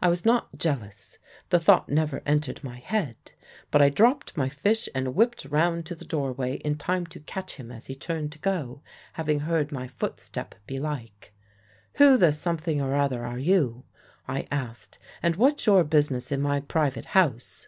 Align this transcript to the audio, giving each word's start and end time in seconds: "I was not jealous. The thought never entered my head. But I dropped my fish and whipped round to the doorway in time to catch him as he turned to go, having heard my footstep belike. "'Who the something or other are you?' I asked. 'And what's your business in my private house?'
"I 0.00 0.06
was 0.06 0.24
not 0.24 0.56
jealous. 0.56 1.18
The 1.48 1.58
thought 1.58 1.88
never 1.88 2.22
entered 2.24 2.62
my 2.62 2.78
head. 2.78 3.16
But 3.72 3.82
I 3.82 3.88
dropped 3.88 4.36
my 4.36 4.48
fish 4.48 4.88
and 4.94 5.16
whipped 5.16 5.44
round 5.44 5.86
to 5.86 5.96
the 5.96 6.04
doorway 6.04 6.58
in 6.58 6.76
time 6.76 7.04
to 7.06 7.18
catch 7.18 7.56
him 7.56 7.72
as 7.72 7.86
he 7.86 7.96
turned 7.96 8.30
to 8.30 8.38
go, 8.38 8.80
having 9.14 9.40
heard 9.40 9.72
my 9.72 9.88
footstep 9.88 10.54
belike. 10.68 11.32
"'Who 11.94 12.16
the 12.16 12.30
something 12.30 12.80
or 12.80 12.94
other 12.94 13.24
are 13.26 13.40
you?' 13.40 13.82
I 14.28 14.46
asked. 14.52 15.00
'And 15.20 15.34
what's 15.34 15.66
your 15.66 15.82
business 15.82 16.30
in 16.30 16.40
my 16.40 16.60
private 16.60 17.06
house?' 17.06 17.66